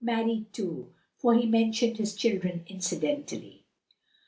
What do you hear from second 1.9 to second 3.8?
his children incidentally."